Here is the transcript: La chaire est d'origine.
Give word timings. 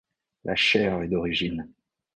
La 0.45 0.55
chaire 0.55 1.03
est 1.03 1.09
d'origine. 1.09 1.69